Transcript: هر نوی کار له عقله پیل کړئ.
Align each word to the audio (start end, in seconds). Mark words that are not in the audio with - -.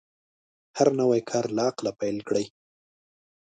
هر 0.77 0.87
نوی 0.99 1.21
کار 1.29 1.45
له 1.55 1.61
عقله 1.69 1.91
پیل 1.99 2.17
کړئ. 2.27 2.45